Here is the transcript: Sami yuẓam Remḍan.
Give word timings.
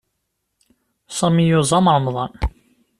Sami 1.17 1.43
yuẓam 1.49 1.85
Remḍan. 1.95 2.33